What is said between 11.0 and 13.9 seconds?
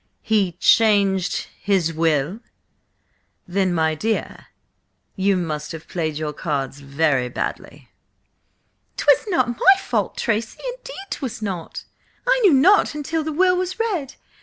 'twas not! I knew nought until the will was